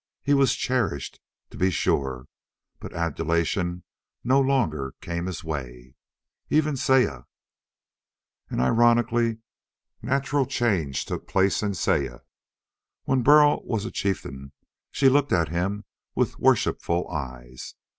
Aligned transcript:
He 0.23 0.33
was 0.33 0.55
cherished, 0.55 1.19
to 1.51 1.57
be 1.57 1.69
sure, 1.69 2.25
but 2.79 2.91
adulation 2.91 3.83
no 4.23 4.41
longer 4.41 4.95
came 4.99 5.27
his 5.27 5.43
way. 5.43 5.93
Even 6.49 6.75
Saya.... 6.75 7.25
An 8.49 8.59
ironically 8.59 9.41
natural 10.01 10.47
change 10.47 11.05
took 11.05 11.27
place 11.27 11.61
in 11.61 11.75
Saya. 11.75 12.21
When 13.03 13.21
Burl 13.21 13.61
was 13.63 13.85
a 13.85 13.91
chieftain, 13.91 14.53
she 14.91 15.07
looked 15.07 15.31
at 15.33 15.49
him 15.49 15.85
with 16.15 16.39
worshipful 16.39 17.07
eyes. 17.07 17.75